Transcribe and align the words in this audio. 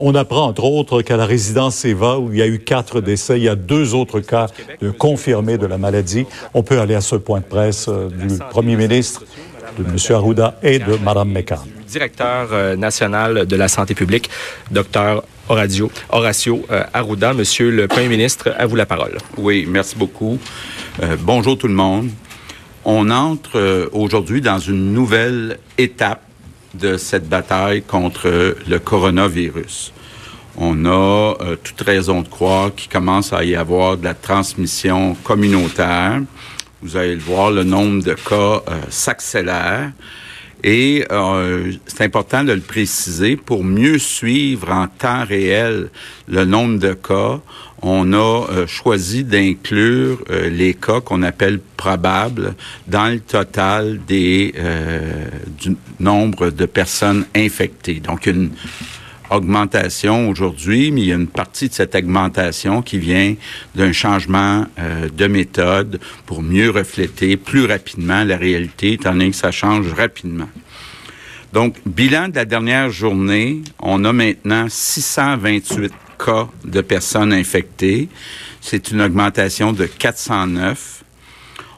On 0.00 0.14
apprend 0.14 0.46
entre 0.46 0.62
autres 0.62 1.02
qu'à 1.02 1.16
la 1.16 1.26
résidence 1.26 1.84
Eva, 1.84 2.20
où 2.20 2.32
il 2.32 2.38
y 2.38 2.42
a 2.42 2.46
eu 2.46 2.60
quatre 2.60 3.00
décès, 3.00 3.36
il 3.36 3.42
y 3.42 3.48
a 3.48 3.56
deux 3.56 3.94
autres 3.94 4.20
cas 4.20 4.46
de 4.80 4.92
confirmés 4.92 5.58
de 5.58 5.66
la 5.66 5.76
maladie. 5.76 6.24
On 6.54 6.62
peut 6.62 6.78
aller 6.78 6.94
à 6.94 7.00
ce 7.00 7.16
point 7.16 7.40
de 7.40 7.44
presse 7.44 7.88
euh, 7.88 8.08
du 8.08 8.38
Premier 8.38 8.76
ministre, 8.76 9.24
de 9.76 9.82
M. 9.82 9.96
Arruda 10.14 10.56
et 10.62 10.78
de 10.78 10.94
Mme 11.04 11.32
McCann. 11.32 11.66
Directeur 11.88 12.50
euh, 12.52 12.76
national 12.76 13.44
de 13.44 13.56
la 13.56 13.66
santé 13.66 13.96
publique, 13.96 14.30
Dr. 14.70 15.24
Horacio, 15.48 15.90
Horacio 16.10 16.64
euh, 16.70 16.84
Arruda. 16.94 17.34
Monsieur 17.34 17.72
le 17.72 17.88
Premier 17.88 18.06
ministre, 18.06 18.54
à 18.56 18.66
vous 18.66 18.76
la 18.76 18.86
parole. 18.86 19.18
Oui, 19.36 19.66
merci 19.68 19.96
beaucoup. 19.96 20.38
bonjour 21.22 21.58
tout 21.58 21.66
le 21.66 21.74
monde. 21.74 22.08
On 22.84 23.10
entre 23.10 23.90
aujourd'hui 23.92 24.42
dans 24.42 24.60
une 24.60 24.92
nouvelle 24.92 25.58
étape 25.76 26.22
de 26.80 26.96
cette 26.96 27.28
bataille 27.28 27.82
contre 27.82 28.56
le 28.68 28.78
coronavirus. 28.78 29.92
On 30.60 30.86
a 30.86 31.36
euh, 31.40 31.56
toute 31.62 31.80
raison 31.82 32.22
de 32.22 32.28
croire 32.28 32.74
qu'il 32.74 32.90
commence 32.90 33.32
à 33.32 33.44
y 33.44 33.54
avoir 33.54 33.96
de 33.96 34.02
la 34.02 34.14
transmission 34.14 35.14
communautaire. 35.22 36.20
Vous 36.82 36.96
allez 36.96 37.14
le 37.14 37.20
voir, 37.20 37.52
le 37.52 37.62
nombre 37.62 38.02
de 38.02 38.14
cas 38.14 38.62
euh, 38.68 38.80
s'accélère. 38.88 39.92
Et 40.64 41.04
euh, 41.12 41.70
c'est 41.86 42.02
important 42.02 42.42
de 42.42 42.52
le 42.52 42.60
préciser 42.60 43.36
pour 43.36 43.62
mieux 43.62 43.98
suivre 43.98 44.72
en 44.72 44.88
temps 44.88 45.24
réel 45.24 45.90
le 46.26 46.44
nombre 46.44 46.80
de 46.80 46.92
cas. 46.94 47.38
On 47.80 48.12
a 48.12 48.66
choisi 48.66 49.22
d'inclure 49.22 50.18
les 50.50 50.74
cas 50.74 51.00
qu'on 51.00 51.22
appelle 51.22 51.60
probables 51.76 52.56
dans 52.88 53.06
le 53.06 53.20
total 53.20 54.00
des 54.08 54.52
du 55.60 55.76
nombre 56.00 56.50
de 56.50 56.66
personnes 56.66 57.26
infectées. 57.34 58.00
Donc 58.00 58.26
une 58.26 58.50
augmentation 59.30 60.28
aujourd'hui, 60.28 60.90
mais 60.90 61.02
il 61.02 61.06
y 61.08 61.12
a 61.12 61.16
une 61.16 61.26
partie 61.26 61.68
de 61.68 61.74
cette 61.74 61.94
augmentation 61.94 62.82
qui 62.82 62.98
vient 62.98 63.34
d'un 63.74 63.92
changement 63.92 64.64
euh, 64.78 65.08
de 65.08 65.26
méthode 65.26 66.00
pour 66.26 66.42
mieux 66.42 66.70
refléter 66.70 67.36
plus 67.36 67.66
rapidement 67.66 68.24
la 68.24 68.36
réalité, 68.36 68.94
étant 68.94 69.12
donné 69.12 69.30
que 69.30 69.36
ça 69.36 69.50
change 69.50 69.92
rapidement. 69.92 70.48
Donc, 71.52 71.76
bilan 71.86 72.28
de 72.28 72.36
la 72.36 72.44
dernière 72.44 72.90
journée, 72.90 73.62
on 73.78 74.04
a 74.04 74.12
maintenant 74.12 74.66
628 74.68 75.92
cas 76.18 76.48
de 76.64 76.80
personnes 76.80 77.32
infectées. 77.32 78.08
C'est 78.60 78.90
une 78.90 79.00
augmentation 79.00 79.72
de 79.72 79.86
409. 79.86 81.04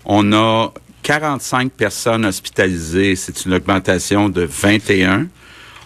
On 0.07 0.33
a 0.33 0.73
45 1.03 1.73
personnes 1.73 2.25
hospitalisées. 2.27 3.17
C'est 3.17 3.45
une 3.45 3.55
augmentation 3.55 4.29
de 4.29 4.43
21. 4.43 5.29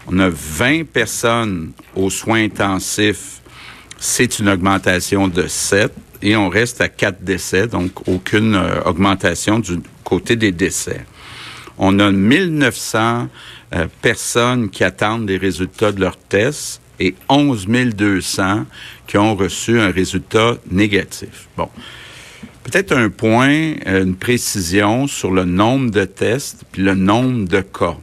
On 0.06 0.18
a 0.18 0.28
20 0.28 0.86
personnes 0.86 1.72
aux 1.94 2.10
soins 2.10 2.44
intensifs. 2.44 3.40
C'est 3.98 4.38
une 4.38 4.48
augmentation 4.48 5.28
de 5.28 5.46
7 5.46 5.92
et 6.22 6.36
on 6.36 6.48
reste 6.48 6.80
à 6.80 6.88
4 6.88 7.22
décès, 7.22 7.66
donc 7.66 8.06
aucune 8.08 8.54
euh, 8.54 8.80
augmentation 8.84 9.58
du 9.58 9.80
côté 10.02 10.36
des 10.36 10.52
décès. 10.52 11.06
On 11.78 11.98
a 11.98 12.10
1900 12.10 13.28
euh, 13.74 13.86
personnes 14.02 14.70
qui 14.70 14.84
attendent 14.84 15.28
les 15.28 15.38
résultats 15.38 15.92
de 15.92 16.00
leurs 16.00 16.18
tests 16.18 16.80
et 17.00 17.14
11 17.28 17.66
200 17.66 18.64
qui 19.06 19.18
ont 19.18 19.34
reçu 19.34 19.80
un 19.80 19.90
résultat 19.90 20.56
négatif. 20.70 21.48
Bon. 21.56 21.68
Peut-être 22.64 22.92
un 22.92 23.10
point, 23.10 23.74
euh, 23.86 24.02
une 24.02 24.16
précision 24.16 25.06
sur 25.06 25.30
le 25.30 25.44
nombre 25.44 25.90
de 25.90 26.04
tests 26.04 26.64
puis 26.72 26.82
le 26.82 26.94
nombre 26.94 27.46
de 27.46 27.60
cas 27.60 27.96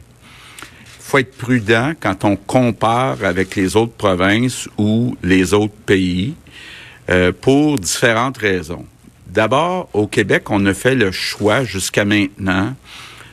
faut 1.12 1.18
être 1.18 1.36
prudent 1.36 1.92
quand 2.00 2.24
on 2.24 2.36
compare 2.36 3.22
avec 3.22 3.54
les 3.54 3.76
autres 3.76 3.92
provinces 3.92 4.66
ou 4.78 5.14
les 5.22 5.52
autres 5.52 5.74
pays 5.84 6.32
euh, 7.10 7.32
pour 7.38 7.78
différentes 7.78 8.38
raisons. 8.38 8.86
D'abord, 9.26 9.90
au 9.92 10.06
Québec, 10.06 10.48
on 10.48 10.64
a 10.64 10.72
fait 10.72 10.94
le 10.94 11.12
choix 11.12 11.64
jusqu'à 11.64 12.06
maintenant 12.06 12.74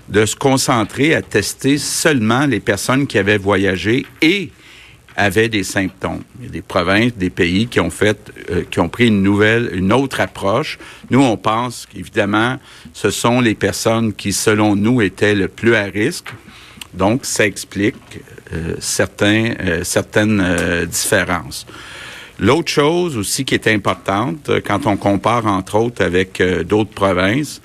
de 0.10 0.26
se 0.26 0.36
concentrer 0.36 1.16
à 1.16 1.22
tester 1.22 1.78
seulement 1.78 2.48
les 2.48 2.60
personnes 2.60 3.08
qui 3.08 3.18
avaient 3.18 3.38
voyagé 3.38 4.06
et 4.22 4.52
avaient 5.16 5.50
des 5.50 5.64
symptômes. 5.64 6.22
Il 6.40 6.46
y 6.46 6.50
a 6.50 6.52
des 6.52 6.62
provinces, 6.62 7.14
des 7.16 7.30
pays 7.30 7.68
qui 7.68 7.80
ont 7.80 7.90
fait, 7.90 8.32
euh, 8.50 8.64
qui 8.70 8.80
ont 8.80 8.90
pris 8.90 9.08
une 9.08 9.22
nouvelle, 9.22 9.70
une 9.74 9.92
autre 9.92 10.20
approche. 10.22 10.78
Nous, 11.10 11.22
on 11.22 11.38
pense 11.38 11.86
qu'évidemment, 11.92 12.58
ce 12.94 13.10
sont 13.10 13.42
les 13.42 13.56
personnes 13.56 14.14
qui, 14.14 14.34
selon 14.34 14.76
nous, 14.76 15.02
étaient 15.02 15.36
le 15.36 15.48
plus 15.48 15.76
à 15.76 15.84
risque. 15.84 16.30
Donc, 16.94 17.26
ça 17.26 17.46
explique 17.46 17.96
euh, 18.52 18.76
certains, 18.80 19.54
euh, 19.60 19.84
certaines 19.84 20.42
euh, 20.42 20.86
différences. 20.86 21.68
L'autre 22.40 22.72
chose 22.72 23.16
aussi 23.16 23.46
qui 23.46 23.54
est 23.54 23.68
importante 23.68 24.50
quand 24.66 24.88
on 24.88 24.98
compare 24.98 25.46
entre 25.46 25.76
autres 25.76 26.04
avec 26.04 26.42
d'autres 26.66 26.90
provinces, 26.90 27.62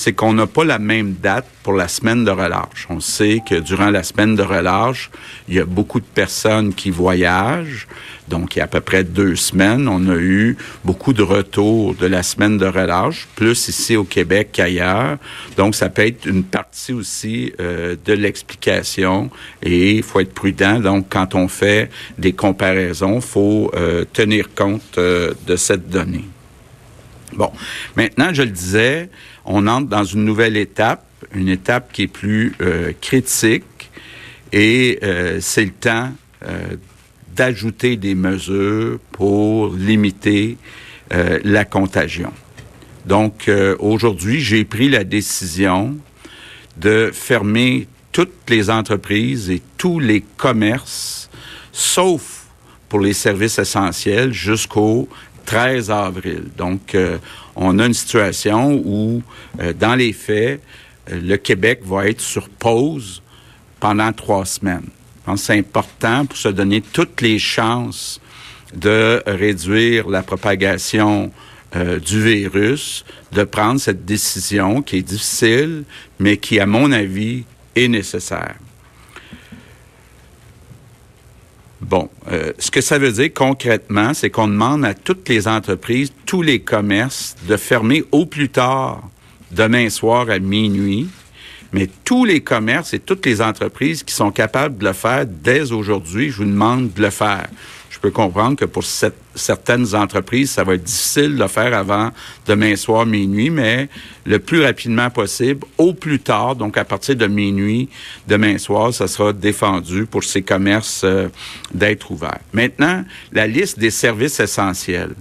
c'est 0.00 0.14
qu'on 0.14 0.32
n'a 0.32 0.46
pas 0.46 0.64
la 0.64 0.78
même 0.78 1.12
date 1.12 1.44
pour 1.62 1.74
la 1.74 1.86
semaine 1.86 2.24
de 2.24 2.30
relâche. 2.30 2.86
On 2.88 3.00
sait 3.00 3.42
que 3.46 3.56
durant 3.56 3.90
la 3.90 4.02
semaine 4.02 4.34
de 4.34 4.42
relâche, 4.42 5.10
il 5.46 5.56
y 5.56 5.60
a 5.60 5.66
beaucoup 5.66 6.00
de 6.00 6.06
personnes 6.06 6.72
qui 6.72 6.88
voyagent. 6.88 7.86
Donc, 8.26 8.56
il 8.56 8.60
y 8.60 8.62
a 8.62 8.64
à 8.64 8.66
peu 8.66 8.80
près 8.80 9.04
deux 9.04 9.36
semaines, 9.36 9.88
on 9.88 10.08
a 10.08 10.16
eu 10.16 10.56
beaucoup 10.86 11.12
de 11.12 11.22
retours 11.22 11.94
de 11.96 12.06
la 12.06 12.22
semaine 12.22 12.56
de 12.56 12.64
relâche, 12.64 13.28
plus 13.36 13.68
ici 13.68 13.94
au 13.94 14.04
Québec 14.04 14.48
qu'ailleurs. 14.52 15.18
Donc, 15.58 15.74
ça 15.74 15.90
peut 15.90 16.06
être 16.06 16.24
une 16.24 16.44
partie 16.44 16.94
aussi 16.94 17.52
euh, 17.60 17.94
de 18.02 18.14
l'explication 18.14 19.28
et 19.62 19.96
il 19.96 20.02
faut 20.02 20.20
être 20.20 20.32
prudent. 20.32 20.80
Donc, 20.80 21.08
quand 21.10 21.34
on 21.34 21.46
fait 21.46 21.90
des 22.16 22.32
comparaisons, 22.32 23.16
il 23.16 23.20
faut 23.20 23.70
euh, 23.74 24.06
tenir 24.10 24.54
compte 24.54 24.96
euh, 24.96 25.34
de 25.46 25.56
cette 25.56 25.90
donnée. 25.90 26.24
Bon, 27.32 27.52
maintenant, 27.96 28.32
je 28.32 28.42
le 28.42 28.50
disais, 28.50 29.08
on 29.44 29.66
entre 29.66 29.88
dans 29.88 30.04
une 30.04 30.24
nouvelle 30.24 30.56
étape, 30.56 31.04
une 31.34 31.48
étape 31.48 31.92
qui 31.92 32.02
est 32.02 32.06
plus 32.08 32.54
euh, 32.60 32.92
critique, 33.00 33.64
et 34.52 34.98
euh, 35.02 35.38
c'est 35.40 35.64
le 35.64 35.70
temps 35.70 36.12
euh, 36.44 36.76
d'ajouter 37.36 37.96
des 37.96 38.14
mesures 38.14 38.98
pour 39.12 39.74
limiter 39.74 40.56
la 41.42 41.64
contagion. 41.64 42.32
Donc, 43.04 43.50
aujourd'hui, 43.80 44.40
j'ai 44.40 44.64
pris 44.64 44.88
la 44.88 45.02
décision 45.02 45.96
de 46.76 47.10
fermer 47.12 47.88
toutes 48.12 48.48
les 48.48 48.70
entreprises 48.70 49.50
et 49.50 49.60
tous 49.76 49.98
les 49.98 50.20
commerces, 50.36 51.28
sauf 51.72 52.44
pour 52.88 53.00
les 53.00 53.12
services 53.12 53.58
essentiels, 53.58 54.32
jusqu'au 54.32 55.08
13 55.44 55.90
avril. 55.90 56.44
Donc, 56.56 56.94
euh, 56.94 57.18
on 57.56 57.78
a 57.78 57.86
une 57.86 57.94
situation 57.94 58.80
où, 58.84 59.22
euh, 59.60 59.72
dans 59.72 59.94
les 59.94 60.12
faits, 60.12 60.60
euh, 61.10 61.20
le 61.20 61.36
Québec 61.36 61.80
va 61.84 62.08
être 62.08 62.20
sur 62.20 62.48
pause 62.48 63.22
pendant 63.78 64.12
trois 64.12 64.44
semaines. 64.44 64.88
c'est 65.36 65.58
important 65.58 66.26
pour 66.26 66.36
se 66.36 66.48
donner 66.48 66.80
toutes 66.80 67.20
les 67.20 67.38
chances 67.38 68.20
de 68.74 69.22
réduire 69.26 70.08
la 70.08 70.22
propagation 70.22 71.30
du 71.72 72.20
virus, 72.20 73.04
de 73.30 73.44
prendre 73.44 73.78
cette 73.80 74.04
décision 74.04 74.82
qui 74.82 74.96
est 74.96 75.02
difficile, 75.02 75.84
mais 76.18 76.36
qui, 76.36 76.58
à 76.58 76.66
mon 76.66 76.90
avis, 76.90 77.44
est 77.76 77.86
nécessaire. 77.86 78.56
Bon, 81.90 82.08
euh, 82.30 82.52
ce 82.60 82.70
que 82.70 82.80
ça 82.80 82.98
veut 82.98 83.10
dire 83.10 83.30
concrètement, 83.34 84.14
c'est 84.14 84.30
qu'on 84.30 84.46
demande 84.46 84.84
à 84.84 84.94
toutes 84.94 85.28
les 85.28 85.48
entreprises, 85.48 86.12
tous 86.24 86.40
les 86.40 86.60
commerces, 86.60 87.34
de 87.48 87.56
fermer 87.56 88.04
au 88.12 88.26
plus 88.26 88.48
tard 88.48 89.02
demain 89.50 89.90
soir 89.90 90.30
à 90.30 90.38
minuit. 90.38 91.08
Mais 91.72 91.88
tous 92.04 92.24
les 92.24 92.42
commerces 92.42 92.94
et 92.94 93.00
toutes 93.00 93.26
les 93.26 93.42
entreprises 93.42 94.04
qui 94.04 94.14
sont 94.14 94.30
capables 94.30 94.78
de 94.78 94.84
le 94.84 94.92
faire 94.92 95.26
dès 95.26 95.72
aujourd'hui, 95.72 96.30
je 96.30 96.36
vous 96.36 96.44
demande 96.44 96.92
de 96.92 97.02
le 97.02 97.10
faire. 97.10 97.48
Je 97.90 97.98
peux 97.98 98.12
comprendre 98.12 98.56
que 98.56 98.64
pour 98.64 98.84
certaines 98.84 99.96
entreprises, 99.96 100.52
ça 100.52 100.62
va 100.62 100.74
être 100.74 100.84
difficile 100.84 101.34
de 101.34 101.42
le 101.42 101.48
faire 101.48 101.74
avant 101.74 102.10
demain 102.46 102.76
soir, 102.76 103.04
minuit, 103.04 103.50
mais 103.50 103.88
le 104.24 104.38
plus 104.38 104.62
rapidement 104.62 105.10
possible, 105.10 105.66
au 105.76 105.92
plus 105.92 106.20
tard, 106.20 106.54
donc 106.54 106.78
à 106.78 106.84
partir 106.84 107.16
de 107.16 107.26
minuit, 107.26 107.88
demain 108.28 108.58
soir, 108.58 108.94
ça 108.94 109.08
sera 109.08 109.32
défendu 109.32 110.06
pour 110.06 110.22
ces 110.22 110.42
commerces 110.42 111.02
euh, 111.02 111.28
d'être 111.74 112.12
ouverts. 112.12 112.38
Maintenant, 112.52 113.04
la 113.32 113.48
liste 113.48 113.80
des 113.80 113.90
services 113.90 114.38
essentiels. 114.38 115.14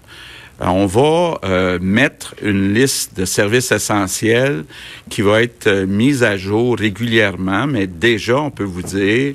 Euh, 0.61 0.67
on 0.67 0.85
va 0.85 1.39
euh, 1.43 1.79
mettre 1.81 2.35
une 2.43 2.71
liste 2.71 3.17
de 3.17 3.25
services 3.25 3.71
essentiels 3.71 4.63
qui 5.09 5.23
va 5.23 5.41
être 5.41 5.67
mise 5.85 6.21
à 6.21 6.37
jour 6.37 6.77
régulièrement, 6.77 7.65
mais 7.65 7.87
déjà, 7.87 8.39
on 8.39 8.51
peut 8.51 8.63
vous 8.63 8.83
dire, 8.83 9.33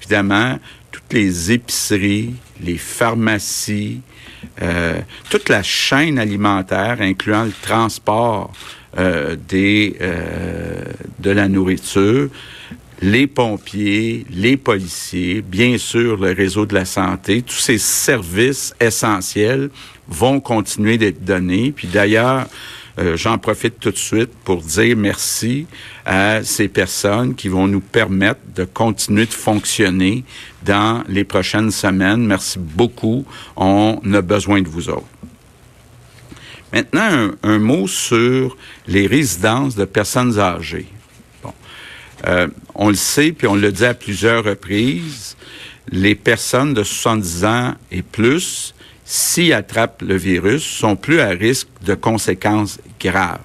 évidemment, 0.00 0.58
toutes 0.90 1.12
les 1.12 1.52
épiceries, 1.52 2.34
les 2.62 2.78
pharmacies, 2.78 4.00
euh, 4.60 5.00
toute 5.30 5.48
la 5.48 5.62
chaîne 5.62 6.18
alimentaire, 6.18 6.98
incluant 7.00 7.44
le 7.44 7.52
transport 7.62 8.52
euh, 8.98 9.36
euh, 9.52 10.84
de 11.18 11.30
la 11.30 11.48
nourriture, 11.48 12.28
les 13.00 13.26
pompiers, 13.26 14.24
les 14.30 14.56
policiers, 14.56 15.42
bien 15.42 15.76
sûr 15.76 16.16
le 16.16 16.32
réseau 16.32 16.66
de 16.66 16.74
la 16.74 16.84
santé, 16.84 17.42
tous 17.42 17.54
ces 17.56 17.78
services 17.78 18.74
essentiels 18.80 19.70
vont 20.08 20.40
continuer 20.40 20.98
d'être 20.98 21.24
donnés. 21.24 21.72
Puis 21.72 21.88
d'ailleurs, 21.88 22.46
euh, 22.98 23.16
j'en 23.16 23.38
profite 23.38 23.80
tout 23.80 23.90
de 23.90 23.96
suite 23.96 24.30
pour 24.44 24.60
dire 24.60 24.96
merci 24.96 25.66
à 26.04 26.42
ces 26.42 26.68
personnes 26.68 27.34
qui 27.34 27.48
vont 27.48 27.66
nous 27.66 27.80
permettre 27.80 28.40
de 28.54 28.64
continuer 28.64 29.26
de 29.26 29.32
fonctionner 29.32 30.24
dans 30.64 31.02
les 31.08 31.24
prochaines 31.24 31.70
semaines. 31.70 32.26
Merci 32.26 32.58
beaucoup. 32.58 33.24
On 33.56 34.00
a 34.12 34.20
besoin 34.20 34.60
de 34.60 34.68
vous 34.68 34.90
autres. 34.90 35.06
Maintenant, 36.72 37.30
un, 37.42 37.58
mot 37.58 37.86
sur 37.86 38.56
les 38.86 39.06
résidences 39.06 39.74
de 39.74 39.84
personnes 39.84 40.38
âgées. 40.38 40.86
Bon. 41.42 41.52
Euh, 42.26 42.48
on 42.74 42.88
le 42.88 42.94
sait, 42.94 43.32
puis 43.32 43.46
on 43.46 43.54
le 43.54 43.70
dit 43.72 43.84
à 43.84 43.92
plusieurs 43.92 44.44
reprises, 44.44 45.36
les 45.90 46.14
personnes 46.14 46.72
de 46.72 46.82
70 46.82 47.44
ans 47.44 47.74
et 47.90 48.02
plus 48.02 48.74
s'ils 49.12 49.52
attrapent 49.52 50.00
le 50.00 50.16
virus, 50.16 50.62
sont 50.62 50.96
plus 50.96 51.20
à 51.20 51.28
risque 51.28 51.68
de 51.84 51.94
conséquences 51.94 52.78
graves. 52.98 53.40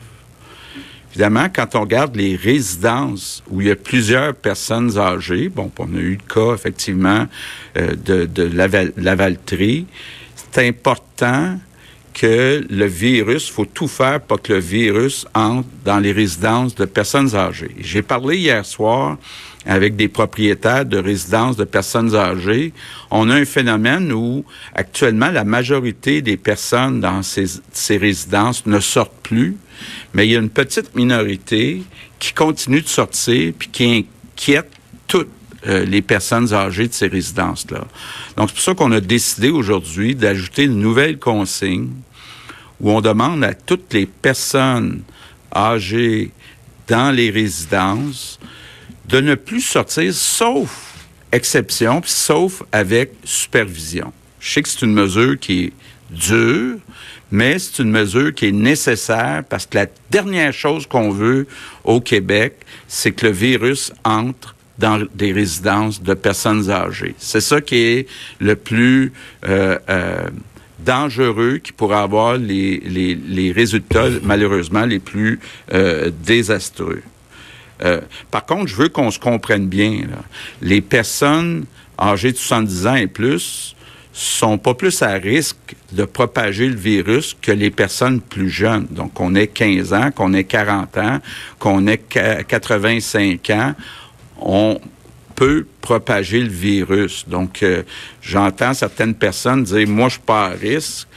Évidemment, 1.11 1.47
quand 1.53 1.75
on 1.75 1.81
regarde 1.81 2.15
les 2.15 2.37
résidences 2.37 3.43
où 3.49 3.59
il 3.59 3.67
y 3.67 3.71
a 3.71 3.75
plusieurs 3.75 4.33
personnes 4.33 4.97
âgées, 4.97 5.49
bon, 5.49 5.69
on 5.77 5.93
a 5.93 5.99
eu 5.99 6.17
le 6.21 6.33
cas 6.33 6.53
effectivement 6.53 7.27
euh, 7.75 7.95
de, 7.95 8.25
de 8.25 8.49
Lavaltrie, 8.95 9.87
c'est 10.35 10.65
important 10.65 11.59
que 12.13 12.65
le 12.69 12.85
virus, 12.85 13.49
faut 13.49 13.65
tout 13.65 13.89
faire 13.89 14.21
pour 14.21 14.41
que 14.41 14.53
le 14.53 14.59
virus 14.59 15.25
entre 15.35 15.67
dans 15.83 15.99
les 15.99 16.13
résidences 16.13 16.75
de 16.75 16.85
personnes 16.85 17.35
âgées. 17.35 17.75
J'ai 17.77 18.03
parlé 18.03 18.37
hier 18.37 18.65
soir 18.65 19.17
avec 19.67 19.95
des 19.95 20.07
propriétaires 20.07 20.85
de 20.85 20.97
résidences 20.97 21.57
de 21.57 21.65
personnes 21.65 22.15
âgées, 22.15 22.73
on 23.11 23.29
a 23.29 23.35
un 23.35 23.45
phénomène 23.45 24.11
où 24.13 24.45
actuellement 24.73 25.29
la 25.29 25.43
majorité 25.43 26.21
des 26.21 26.37
personnes 26.37 27.01
dans 27.01 27.21
ces, 27.21 27.45
ces 27.73 27.97
résidences 27.97 28.65
ne 28.65 28.79
sortent 28.79 29.21
plus, 29.21 29.57
mais 30.13 30.25
il 30.25 30.31
y 30.31 30.35
a 30.35 30.39
une 30.39 30.49
petite 30.49 30.95
minorité 30.95 31.83
qui 32.17 32.33
continue 32.33 32.81
de 32.81 32.87
sortir 32.87 33.53
puis 33.57 33.69
qui 33.69 34.05
inquiète 34.33 34.71
toutes 35.07 35.29
euh, 35.67 35.85
les 35.85 36.01
personnes 36.01 36.53
âgées 36.53 36.87
de 36.87 36.93
ces 36.93 37.07
résidences-là. 37.07 37.85
Donc, 38.37 38.49
c'est 38.49 38.55
pour 38.55 38.63
ça 38.63 38.73
qu'on 38.73 38.91
a 38.93 39.01
décidé 39.01 39.49
aujourd'hui 39.49 40.15
d'ajouter 40.15 40.63
une 40.63 40.79
nouvelle 40.79 41.19
consigne 41.19 41.89
où 42.79 42.91
on 42.91 43.01
demande 43.01 43.43
à 43.43 43.53
toutes 43.53 43.93
les 43.93 44.05
personnes 44.05 45.01
âgées 45.53 46.31
dans 46.87 47.13
les 47.13 47.31
résidences 47.31 48.39
de 49.07 49.21
ne 49.21 49.35
plus 49.35 49.61
sortir, 49.61 50.13
sauf 50.13 50.95
exception, 51.31 52.01
sauf 52.05 52.63
avec 52.71 53.13
supervision. 53.23 54.11
Je 54.39 54.53
sais 54.53 54.61
que 54.61 54.69
c'est 54.69 54.85
une 54.85 54.93
mesure 54.93 55.39
qui 55.39 55.65
est 55.65 55.73
dure, 56.09 56.77
mais 57.31 57.59
c'est 57.59 57.83
une 57.83 57.91
mesure 57.91 58.33
qui 58.33 58.47
est 58.47 58.51
nécessaire 58.51 59.43
parce 59.49 59.65
que 59.65 59.77
la 59.77 59.87
dernière 60.09 60.53
chose 60.53 60.87
qu'on 60.87 61.11
veut 61.11 61.47
au 61.83 61.99
Québec, 61.99 62.55
c'est 62.87 63.11
que 63.11 63.27
le 63.27 63.31
virus 63.31 63.91
entre 64.03 64.55
dans 64.77 65.03
des 65.15 65.31
résidences 65.31 66.01
de 66.01 66.13
personnes 66.13 66.69
âgées. 66.69 67.15
C'est 67.17 67.41
ça 67.41 67.61
qui 67.61 67.77
est 67.77 68.07
le 68.39 68.55
plus 68.55 69.11
euh, 69.47 69.77
euh, 69.89 70.27
dangereux, 70.79 71.57
qui 71.57 71.71
pourrait 71.71 71.97
avoir 71.97 72.37
les, 72.37 72.79
les, 72.85 73.15
les 73.15 73.51
résultats, 73.51 74.07
malheureusement, 74.21 74.85
les 74.85 74.99
plus 74.99 75.39
euh, 75.73 76.11
désastreux. 76.23 77.01
Euh, 77.83 78.01
par 78.31 78.45
contre, 78.45 78.67
je 78.67 78.75
veux 78.75 78.89
qu'on 78.89 79.11
se 79.11 79.19
comprenne 79.19 79.67
bien. 79.67 80.01
Les 80.61 80.81
personnes 80.81 81.65
âgées 81.99 82.31
de 82.31 82.37
70 82.37 82.87
ans 82.87 82.95
et 82.95 83.07
plus 83.07 83.75
sont 84.13 84.57
pas 84.57 84.73
plus 84.73 85.03
à 85.03 85.13
risque 85.13 85.75
de 85.91 86.03
propager 86.03 86.67
le 86.67 86.75
virus 86.75 87.37
que 87.39 87.51
les 87.51 87.69
personnes 87.69 88.19
plus 88.19 88.49
jeunes. 88.49 88.87
Donc, 88.89 89.13
qu'on 89.13 89.35
ait 89.35 89.47
15 89.47 89.93
ans, 89.93 90.11
qu'on 90.11 90.33
ait 90.33 90.43
40 90.43 90.97
ans, 90.97 91.19
qu'on 91.59 91.85
ait 91.85 91.99
85 91.99 93.49
ans, 93.51 93.75
on 94.41 94.79
peut 95.35 95.67
propager 95.81 96.41
le 96.41 96.49
virus. 96.49 97.25
Donc, 97.27 97.61
euh, 97.61 97.83
j'entends 98.21 98.73
certaines 98.73 99.13
personnes 99.13 99.63
dire, 99.63 99.87
moi, 99.87 100.07
je 100.07 100.13
suis 100.13 100.23
pas 100.23 100.47
à 100.47 100.49
risque. 100.49 101.07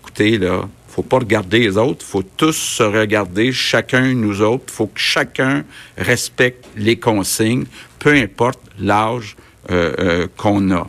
Écoutez, 0.00 0.38
là, 0.38 0.68
faut 0.96 1.02
pas 1.02 1.18
regarder 1.18 1.58
les 1.58 1.76
autres, 1.76 2.02
faut 2.06 2.22
tous 2.22 2.56
se 2.56 2.82
regarder, 2.82 3.52
chacun 3.52 4.14
nous 4.14 4.40
autres. 4.40 4.72
faut 4.72 4.86
que 4.86 4.98
chacun 4.98 5.62
respecte 5.98 6.64
les 6.74 6.98
consignes, 6.98 7.66
peu 7.98 8.14
importe 8.14 8.60
l'âge 8.80 9.36
euh, 9.70 9.92
euh, 9.98 10.26
qu'on 10.38 10.70
a. 10.70 10.88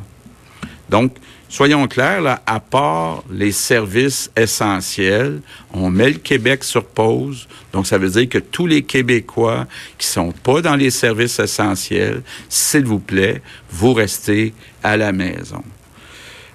Donc, 0.90 1.12
soyons 1.50 1.90
clairs, 1.90 2.22
là, 2.22 2.42
à 2.46 2.62
part 2.62 3.26
les 3.30 3.52
services 3.52 4.32
essentiels, 4.38 5.42
on 5.74 5.90
met 5.90 6.12
le 6.12 6.20
Québec 6.20 6.64
sur 6.64 6.86
pause. 6.86 7.46
Donc, 7.74 7.86
ça 7.86 7.98
veut 7.98 8.10
dire 8.10 8.30
que 8.30 8.38
tous 8.38 8.66
les 8.66 8.84
Québécois 8.84 9.68
qui 9.98 10.08
sont 10.08 10.32
pas 10.32 10.62
dans 10.62 10.78
les 10.78 10.90
services 10.90 11.38
essentiels, 11.38 12.22
s'il 12.48 12.86
vous 12.86 13.00
plaît, 13.00 13.42
vous 13.70 13.92
restez 13.92 14.54
à 14.84 14.96
la 14.96 15.12
maison. 15.12 15.64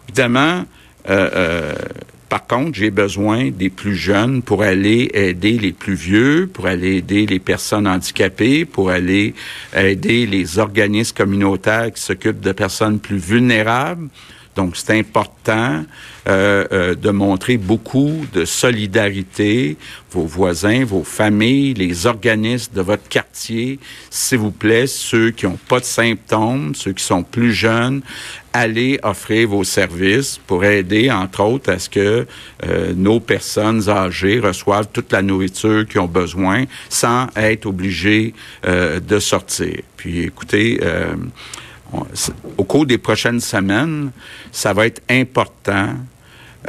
Évidemment, 0.08 0.64
euh, 1.10 1.75
par 2.32 2.46
contre, 2.46 2.79
j'ai 2.79 2.90
besoin 2.90 3.50
des 3.50 3.69
plus 3.69 3.94
jeunes 3.94 4.40
pour 4.40 4.62
aller 4.62 5.11
aider 5.12 5.58
les 5.58 5.73
plus 5.73 5.93
vieux, 5.93 6.49
pour 6.50 6.67
aller 6.67 6.96
aider 6.96 7.26
les 7.26 7.38
personnes 7.38 7.87
handicapées, 7.87 8.64
pour 8.64 8.88
aller 8.88 9.34
aider 9.76 10.25
les 10.25 10.58
organismes 10.58 11.14
communautaires 11.14 11.93
qui 11.93 12.00
s'occupent 12.00 12.40
de 12.40 12.52
personnes 12.52 13.00
plus 13.00 13.19
vulnérables. 13.19 14.08
Donc, 14.54 14.76
c'est 14.76 14.99
important 14.99 15.84
euh, 16.28 16.66
euh, 16.72 16.94
de 16.94 17.10
montrer 17.10 17.56
beaucoup 17.56 18.26
de 18.32 18.44
solidarité, 18.44 19.78
vos 20.10 20.26
voisins, 20.26 20.84
vos 20.84 21.04
familles, 21.04 21.72
les 21.75 22.06
organismes 22.06 22.75
de 22.75 22.82
votre 22.82 23.08
quartier, 23.08 23.78
s'il 24.10 24.38
vous 24.38 24.50
plaît, 24.50 24.87
ceux 24.87 25.31
qui 25.31 25.46
n'ont 25.46 25.58
pas 25.69 25.81
de 25.81 25.84
symptômes, 25.84 26.75
ceux 26.75 26.93
qui 26.93 27.02
sont 27.02 27.22
plus 27.22 27.52
jeunes, 27.52 28.02
allez 28.52 29.00
offrir 29.02 29.49
vos 29.49 29.64
services 29.64 30.38
pour 30.46 30.64
aider, 30.64 31.10
entre 31.10 31.40
autres, 31.40 31.72
à 31.72 31.78
ce 31.78 31.88
que 31.88 32.26
euh, 32.64 32.93
nos 32.94 33.20
personnes 33.20 33.88
âgées 33.88 34.38
reçoivent 34.38 34.88
toute 34.93 35.12
la 35.12 35.22
nourriture 35.22 35.88
qu'ils 35.88 36.00
ont 36.00 36.06
besoin 36.06 36.64
sans 36.90 37.26
être 37.37 37.64
obligés 37.64 38.34
de 38.64 39.19
sortir. 39.19 39.81
Puis, 39.96 40.25
écoutez, 40.25 40.78
au 41.93 42.04
cours 42.73 42.87
des 42.87 42.97
prochaines 42.97 43.41
semaines, 43.41 44.13
ça 44.51 44.73
va 44.73 44.87
être 44.87 45.03
important 45.11 45.91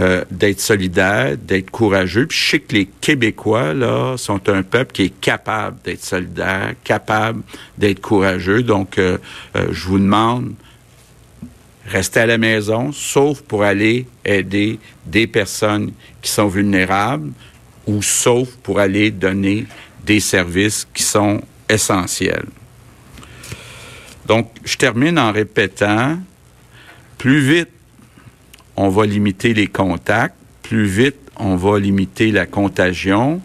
euh, 0.02 0.26
d'être 0.30 0.60
solidaire, 0.60 1.38
d'être 1.38 1.72
courageux. 1.72 2.26
Puis 2.26 2.38
je 2.38 2.50
sais 2.50 2.60
que 2.60 2.74
les 2.76 2.88
Québécois, 3.00 3.74
là, 3.74 4.18
sont 4.18 4.50
un 4.50 4.64
peuple 4.64 4.92
qui 4.92 5.04
est 5.04 5.22
capable 5.22 5.78
d'être 5.86 6.04
solidaire, 6.04 6.74
capable 6.84 7.44
d'être 7.78 8.02
courageux. 8.02 8.64
Donc, 8.64 8.98
euh, 8.98 9.18
euh, 9.56 9.68
je 9.72 9.88
vous 9.88 9.98
demande, 9.98 10.56
restez 11.88 12.20
à 12.20 12.26
la 12.26 12.38
maison, 12.38 12.92
sauf 12.92 13.40
pour 13.40 13.64
aller 13.64 14.06
aider 14.26 14.80
des 15.06 15.26
personnes 15.26 15.94
qui 16.22 16.32
sont 16.32 16.48
vulnérables 16.48 17.32
ou 17.88 18.02
sauf 18.02 18.50
pour 18.62 18.82
aller 18.82 19.10
donner 19.10 19.68
des 20.06 20.20
services 20.20 20.86
qui 20.94 21.04
sont 21.04 21.40
essentiels. 21.70 22.48
Donc, 24.28 24.50
je 24.64 24.78
termine 24.78 25.20
en 25.20 25.32
répétant, 25.32 26.18
plus 27.18 27.40
vite 27.40 27.70
on 28.76 28.90
va 28.90 29.06
limiter 29.06 29.54
les 29.54 29.68
contacts, 29.68 30.36
plus 30.64 30.86
vite 30.86 31.18
on 31.38 31.56
va 31.56 31.80
limiter 31.80 32.32
la 32.32 32.46
contagion, 32.46 33.42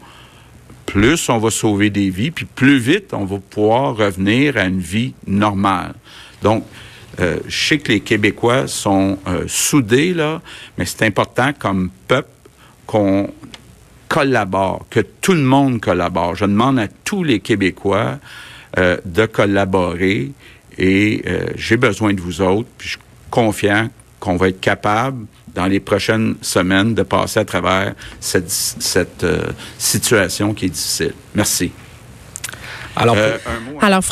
plus 0.87 1.28
on 1.28 1.38
va 1.38 1.50
sauver 1.50 1.90
des 1.90 2.11
vies, 2.11 2.30
puis 2.30 2.47
plus 2.47 2.78
vite 2.78 3.12
on 3.12 3.25
va 3.25 3.38
pouvoir 3.38 3.97
revenir 3.97 4.56
à 4.56 4.64
une 4.64 4.80
vie 4.80 5.14
normale. 5.26 5.94
Donc, 6.42 6.64
euh, 7.20 7.38
je 7.47 7.68
sais 7.68 7.78
que 7.78 7.92
les 7.92 8.00
Québécois 8.00 8.68
sont 8.68 9.18
euh, 9.26 9.44
soudés, 9.49 10.14
là, 10.14 10.40
mais 10.76 10.85
c'est 10.85 11.04
important 11.04 11.52
comme 11.58 11.90
peuple 12.06 12.30
qu'on 12.87 13.30
collabore, 14.08 14.87
que 14.88 15.00
tout 15.00 15.35
le 15.35 15.42
monde 15.42 15.80
collabore. 15.80 16.37
Je 16.37 16.44
demande 16.44 16.78
à 16.78 16.88
tous 16.88 17.25
les 17.25 17.40
Québécois 17.40 18.18
euh, 18.78 18.97
de 19.04 19.26
collaborer 19.26 20.32
et 20.78 21.23
euh, 21.26 21.47
j'ai 21.56 21.76
besoin 21.76 22.14
de 22.14 22.20
vous 22.20 22.40
autres, 22.40 22.68
puis 22.78 22.88
je 22.88 22.92
suis 22.92 23.02
confiant 23.30 23.90
qu'on 24.20 24.37
va 24.37 24.49
être 24.49 24.61
capable 24.61 25.26
dans 25.54 25.66
les 25.66 25.80
prochaines 25.80 26.37
semaines 26.40 26.94
de 26.94 27.02
passer 27.02 27.40
à 27.40 27.44
travers 27.44 27.94
cette, 28.20 28.50
cette 28.50 29.25
euh, 29.25 29.49
situation 29.76 30.54
qui 30.54 30.66
est 30.66 30.70
difficile. 30.70 31.14
Merci. 31.35 31.73
Alors, 32.94 33.16
euh, 33.16 33.38
Alors 33.80 34.04